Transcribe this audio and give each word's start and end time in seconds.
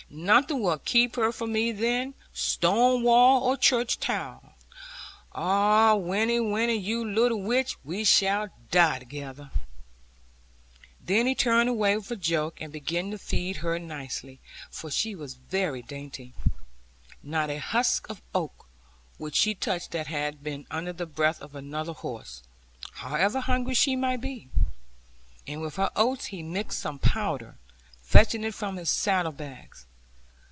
Nothing 0.13 0.59
will 0.61 0.77
keep 0.77 1.15
her 1.15 1.31
from 1.31 1.53
me 1.53 1.71
then, 1.71 2.15
stone 2.33 3.01
wall 3.01 3.43
or 3.45 3.55
church 3.55 3.97
tower. 3.97 4.41
Ah, 5.31 5.95
Winnie, 5.95 6.37
Winnie, 6.41 6.75
you 6.77 7.09
little 7.09 7.41
witch, 7.41 7.77
we 7.85 8.03
shall 8.03 8.49
die 8.71 8.99
together.' 8.99 9.51
Then 10.99 11.27
he 11.27 11.33
turned 11.35 11.69
away 11.69 11.95
with 11.95 12.11
a 12.11 12.17
joke, 12.17 12.59
and 12.59 12.73
began 12.73 13.09
to 13.11 13.17
feed 13.17 13.57
her 13.57 13.79
nicely, 13.79 14.41
for 14.69 14.91
she 14.91 15.15
was 15.15 15.35
very 15.35 15.81
dainty. 15.81 16.33
Not 17.23 17.49
a 17.49 17.59
husk 17.59 18.09
of 18.09 18.21
oat 18.35 18.51
would 19.17 19.33
she 19.33 19.55
touch 19.55 19.87
that 19.91 20.07
had 20.07 20.43
been 20.43 20.65
under 20.69 20.91
the 20.91 21.05
breath 21.05 21.41
of 21.41 21.55
another 21.55 21.93
horse, 21.93 22.43
however 22.95 23.39
hungry 23.39 23.75
she 23.75 23.95
might 23.95 24.19
be. 24.19 24.49
And 25.47 25.61
with 25.61 25.77
her 25.77 25.89
oats 25.95 26.25
he 26.25 26.43
mixed 26.43 26.79
some 26.79 26.99
powder, 26.99 27.55
fetching 28.01 28.43
it 28.43 28.53
from 28.53 28.75
his 28.75 28.89
saddle 28.89 29.31
bags. 29.31 29.85